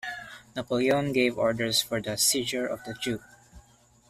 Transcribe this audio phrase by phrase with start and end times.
[0.55, 3.21] Napoleon gave orders for the seizure of the duke.